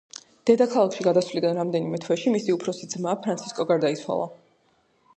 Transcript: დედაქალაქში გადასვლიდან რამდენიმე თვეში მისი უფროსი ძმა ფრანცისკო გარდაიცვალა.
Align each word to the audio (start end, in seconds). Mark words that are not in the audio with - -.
დედაქალაქში 0.49 1.05
გადასვლიდან 1.07 1.59
რამდენიმე 1.61 2.01
თვეში 2.05 2.35
მისი 2.39 2.57
უფროსი 2.57 2.93
ძმა 2.95 3.17
ფრანცისკო 3.27 3.71
გარდაიცვალა. 3.75 4.31